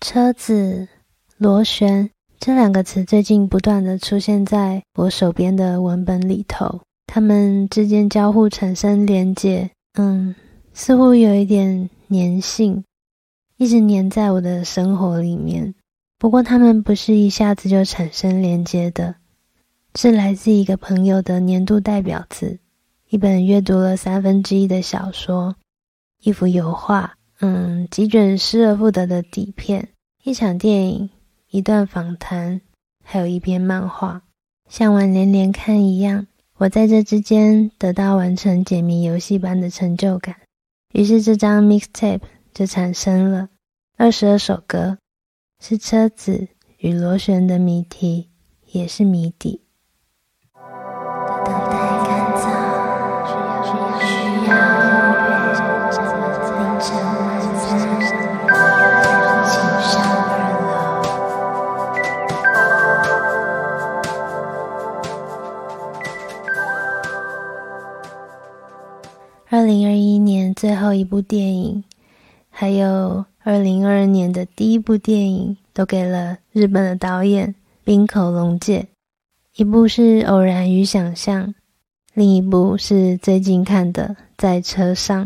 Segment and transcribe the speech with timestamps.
[0.00, 0.88] 车子、
[1.36, 10.34] 螺旋这两个词最近不断的出现在我手边的文本里头，它们之间交互产生连结，嗯，
[10.72, 12.82] 似乎有一点粘性，
[13.58, 15.74] 一直粘在我的生活里面。
[16.18, 19.16] 不过，它们不是一下子就产生连接的，
[19.94, 22.58] 是来自一个朋友的年度代表词，
[23.10, 25.56] 一本阅读了三分之一的小说，
[26.22, 29.88] 一幅油画，嗯，几卷失而复得的底片，
[30.22, 31.10] 一场电影，
[31.48, 32.60] 一段访谈，
[33.02, 34.22] 还有一篇漫画，
[34.68, 36.26] 像玩连连看一样，
[36.58, 40.36] 我在这之间得到完成解谜游戏般的成就感，
[40.92, 42.20] 于是这张 mixtape
[42.52, 43.48] 就产生了
[43.96, 44.98] 二十二首歌。
[45.62, 48.30] 是车子与螺旋的谜题，
[48.70, 49.60] 也是谜底。
[71.10, 71.82] 部电影，
[72.48, 73.24] 还有。
[73.42, 78.86] 二零二二年的第一部电影都给了日本的导演滨口龙介，
[79.56, 81.48] 一部是《偶然与想象》，
[82.12, 85.24] 另一部是最近看的《在车上》。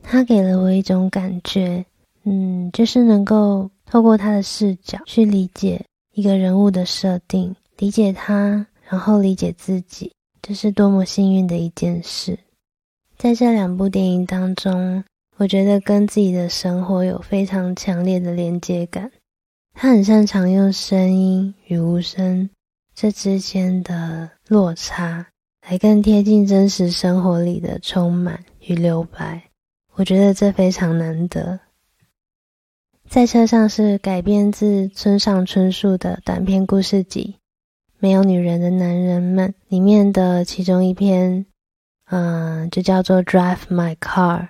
[0.00, 1.84] 他给了我一种感觉，
[2.22, 12.38] 嗯，就是能够透过他的视角去理解一个人物的设定，理解他，然后理解自己，这是多么幸运的一件事。
[13.22, 15.04] 在这两部电影当中。
[15.36, 19.10] 我觉得跟自己的生活有非常强烈的连接感。
[19.74, 22.48] 他很擅长用声音与无声
[22.94, 25.26] 这之间的落差，
[25.68, 29.50] 来更贴近真实生活里的充满与留白。
[29.96, 31.60] 我觉得这非常难得。
[33.06, 37.36] 在车上是改编自村上春树的短篇故事集
[37.98, 41.44] 《没有女人的男人们》里面的其中一篇，
[42.10, 44.40] 嗯，就叫做《Drive My Car》。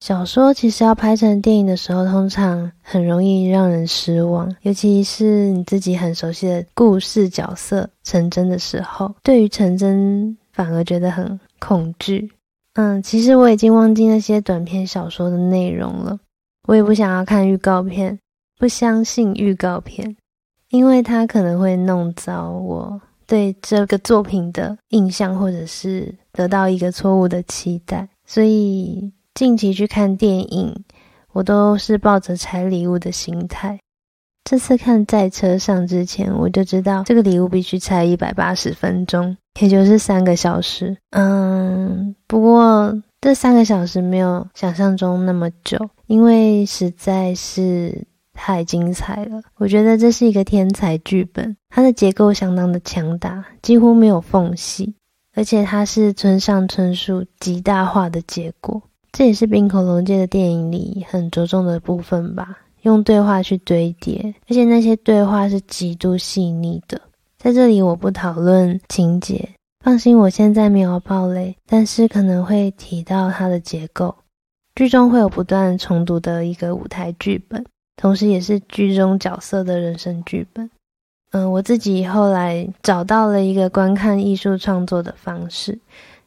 [0.00, 12.30] 小说其实要拍成电影的时候，通常很容易让人失望，尤其是你自己很熟悉的故事角色成真的时候，对于成真反而觉得很恐惧。
[12.74, 16.18] 嗯，其实我已经忘记那些短篇小说的内容了，
[16.66, 18.18] 我也不想要看预告片，
[18.58, 20.16] 不相信预告片，
[20.70, 29.12] 因为它可能会弄糟我对这个作品的印象，或者是得到一个错误的期待，所以。
[29.32, 30.74] 近期去看电影，
[31.32, 33.78] 我都是抱着拆礼物的心态。
[34.44, 40.98] 这次看在车上之前，我就知道这个礼物必须拆一百八十分钟，也就是三个小时。
[41.10, 48.04] 嗯，不过这三个小时没有想象中那么久，因为实在是
[48.34, 49.40] 太精彩了。
[49.56, 54.96] 我觉得这是一个天才剧本，它的结构相当的强大，几乎没有缝隙，
[55.34, 58.82] 而且它是村上春树极大化的结果。
[59.12, 67.00] 这也是冰口龙介的电影里很着重的部分吧，用对话去堆叠，而且那些对话是极度细腻的。
[67.38, 69.48] 在这里我不讨论情节，
[69.84, 74.14] 放心，我现在没有暴雷，但是可能会提到它的结构。
[74.76, 77.64] 剧中会有不断重读的一个舞台剧本，
[77.96, 80.70] 同时也是剧中角色的人生剧本。
[81.30, 85.78] 嗯，我自己后来找到了一个观看艺术创作的方式。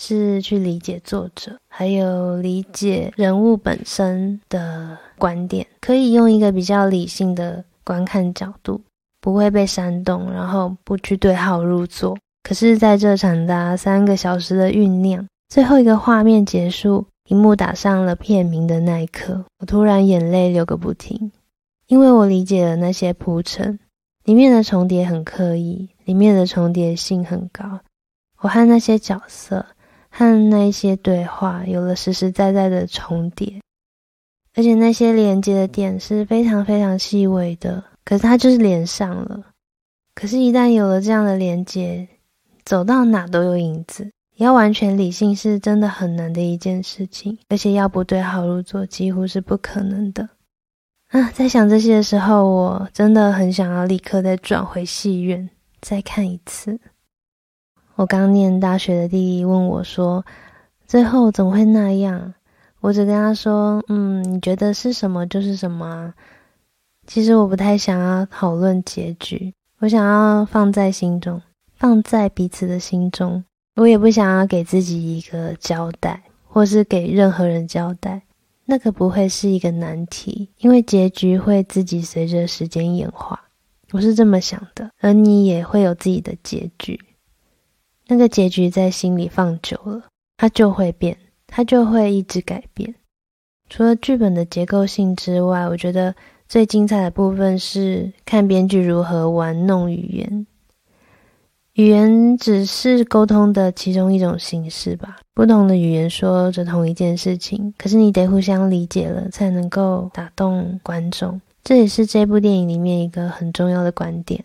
[0.00, 8.80] 是去理解作者，还有理解人物本身的观点，可以用一个比较理性的观看角度，
[9.20, 12.16] 不会被煽动，然后不去对号入座。
[12.44, 21.32] 可是，在这长达三个小时的酝酿，最后一个画面结束，荧幕打上了片名的那一刻，我突然眼泪流个不停，
[21.88, 23.76] 因为我理解了那些铺陈，
[24.28, 27.80] 里面的重叠很刻意，里面的重叠性很高，
[28.40, 29.64] 我和那些角色。
[30.10, 33.60] 和那些对话有了实实在在的重叠，
[34.54, 39.46] 而且那些连接的点是非常非常细微的，可是它就是连上了。
[40.14, 42.08] 可是，一旦有了这样的连接，
[42.64, 44.10] 走到哪都有影子。
[44.36, 50.28] 要完全理性是真的很难的一件事情，而且要不对号入座几乎是不可能的。
[51.08, 55.48] 啊，在想这些的时候，我真的很想要立刻再转回戏院
[55.80, 56.78] 再看一次。
[57.94, 60.24] 我刚念大学的弟弟问我说
[60.86, 62.34] ：“最后怎么会那样？”
[62.80, 66.14] 我只跟他说：“嗯，你觉得是什么就是什么啊。”
[67.08, 71.40] 其实我不太想要讨论结局，我想要放在心中，
[71.74, 73.42] 放在彼此的心中。
[73.76, 78.20] 我也不想要给自己一个交代，或是给任何人交代。
[78.70, 83.48] 那个不会是一个难题，因为结局会自己随着时间演化。
[83.92, 87.00] 我是这么想的，而你也会有自己的结局。
[88.08, 90.02] 那个结局在心里放久了，
[90.36, 91.16] 它就会变，
[91.46, 92.94] 它就会一直改变。
[93.70, 96.14] 除了剧本的结构性之外，我觉得
[96.46, 100.46] 最精彩的部分是看编剧如何玩弄语言。
[101.78, 111.40] 语言只是沟通的其中一种形式吧，不同的语言说着同一件事情，可是你得互相理解了，才能够打动观众。
[111.62, 114.44] 这也是这部电影里面一个很重要的观点。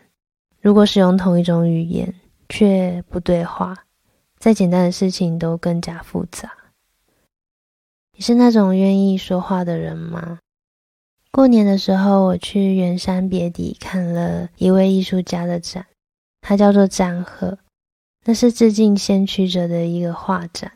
[0.61, 2.13] 如果使用同一种语言
[2.49, 3.75] 却不对话，
[4.37, 6.51] 再简单的事情都更加复杂。
[8.15, 10.37] 你是那种愿意说话的人吗？
[11.31, 15.83] 过年的时候，我去圆山别邸看了一位艺术家的展。
[16.45, 17.57] 它叫做展鹤，
[18.25, 20.69] 那是致敬先驱者的一个画展。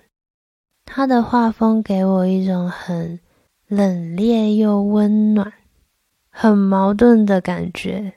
[0.85, 3.19] 他的画风给我一种很
[3.67, 5.51] 冷冽又温暖、
[6.29, 8.13] 很矛盾的感觉，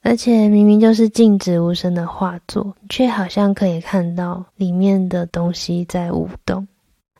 [0.00, 6.66] 而且明明就是静止无声的画作，却好像可以看到里面的东西在舞动。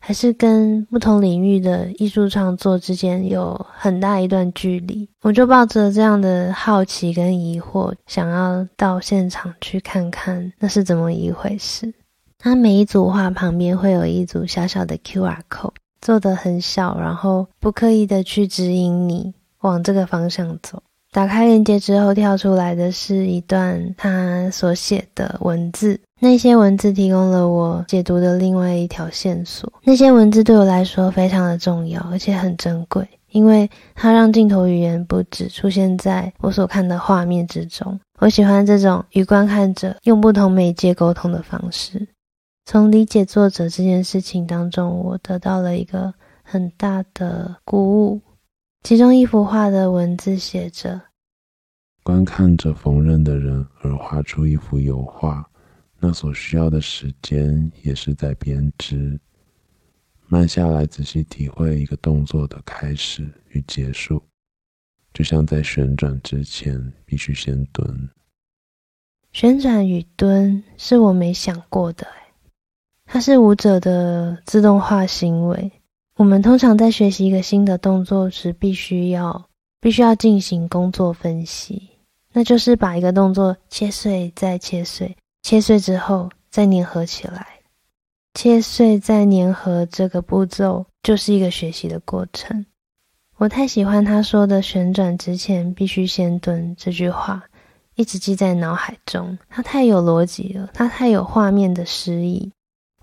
[0.06, 11.92] 还是跟不同领域的艺术创作之间有很大一段距离，我就抱着这样的好奇跟疑惑，想要到现场去看看那是怎么一回事。
[12.38, 20.80] 它每一组画旁边会有一组小小的 QR code，做的很小，然后不刻意的去指引你往这个方向走。
[21.10, 25.98] 打开链接之后，跳出来的是一段他所写的文字。
[26.18, 29.70] 那些文字提供了我解读的另外一条线索。
[29.82, 38.00] 那些文字对我来说非常的重要，而且很珍贵，因为它让镜头语言不只出现在我所看的画面之中。
[38.18, 42.08] 我喜欢这种与观看者用不同媒介沟通的方式。
[42.64, 48.20] 从理解作者这件事情当中，我得到了一个很大的鼓舞。
[48.82, 50.98] 其中一幅画的文字写着
[52.02, 55.46] ：“观看着缝纫的人而画出一幅油画。”
[55.98, 59.18] 那所需要的时间也是在编织。
[60.28, 64.22] 慢下来，仔细体会一个动作的开始与结束，
[65.14, 68.08] 就像在旋转之前必须先蹲。
[69.32, 72.06] 旋转与蹲是我没想过的，
[73.04, 75.70] 它是舞者的自动化行为。
[76.16, 79.48] 我们通常在学习一个新的动作时，必须要
[79.80, 81.90] 必须要进行工作分析，
[82.32, 85.16] 那就是把一个动作切碎再切碎。
[85.46, 87.46] 切碎之后再粘合起来，
[88.34, 92.66] 切碎再粘合这个步骤就是一个学习的过程。
[93.36, 97.44] 我太喜欢他说的“旋转之前必须先蹲”这句话，
[97.94, 99.38] 一直记在脑海中。
[99.48, 102.52] 他太有逻辑了，他太有画面的诗意。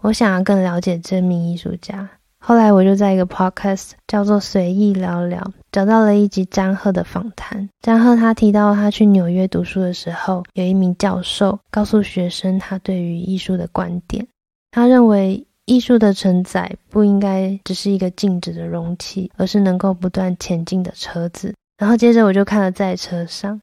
[0.01, 2.09] 我想要更了解这名艺术家。
[2.45, 5.41] 后来我就在一个 podcast 叫做“随意聊聊”
[5.71, 7.69] 找到了一集张赫的访谈。
[7.79, 14.27] 张赫他提到他去纽约读书的时候，有一名教授告诉学生他对于艺术的观点。
[14.71, 21.53] 他认为艺术的承载不应该只是一个静止的容器，而是能够不断前进的车子。
[21.77, 23.55] 然后接着我就看了《在车上》，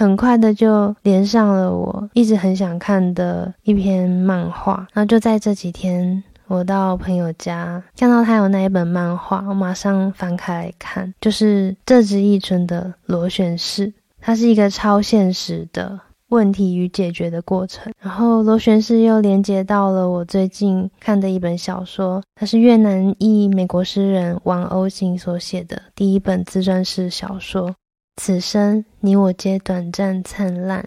[0.00, 4.86] 很快的就连上了我一直很想看的一篇漫画。
[4.92, 6.22] 然后就在这几天。
[6.48, 16.00] 我到朋友家看到他有那一本漫画，我马上翻开来看，就是这只一春的螺旋式，它是一个超现实的
[16.30, 17.92] 问题与解决的过程。
[18.00, 27.70] 然后螺旋式又连接到了我最近看的一本小说，它是越南裔美国诗人王欧信所写的第一本自传式小说
[28.16, 30.80] 《此生你我皆短暂灿烂》，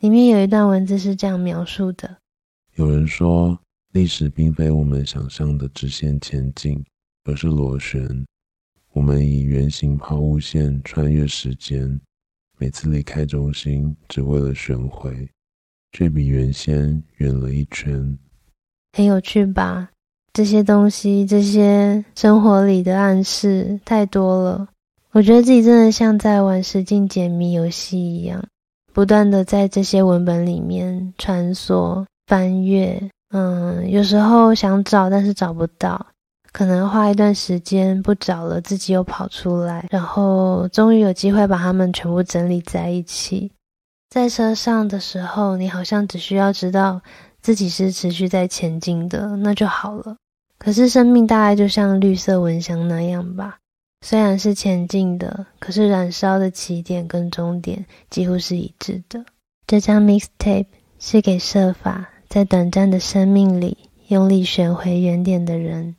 [0.00, 2.16] 里面有一段文字是这样描述的：
[2.76, 3.58] 有人说。
[3.92, 6.82] 历史并非我们想象的直线前进，
[7.24, 8.02] 而是螺旋。
[8.94, 12.00] 我们以圆形抛物线穿越时间，
[12.58, 15.28] 每次离开中心，只为了旋回，
[15.92, 18.18] 却比原先远了一圈。
[18.94, 19.90] 很有趣吧？
[20.32, 24.68] 这些东西，这些生活里的暗示太多了。
[25.10, 28.42] 我觉得自己真的像在玩实境解谜游戏一样，
[28.94, 33.10] 不断的在这些文本里面穿梭、翻阅。
[33.32, 36.06] 嗯，有时候想找，但是找不到，
[36.52, 43.50] 可能花一段时间不找了，自己又跑出来，然后终于有机会把它们全部整理在一起。
[44.10, 47.00] 在车上的时候，你好像只需要知道
[47.40, 50.16] 自己是持续在前进的，那就好了。
[50.58, 53.56] 可是生命大概就像绿色蚊香那样吧，
[54.02, 59.24] 虽然是前进的，可是燃烧的起点跟终点几乎是一致的。
[59.66, 60.66] 这张 mixtape
[60.98, 62.10] 是给设法。
[62.32, 63.76] 在短暂的生命里，
[64.08, 65.96] 用力选回原点的人。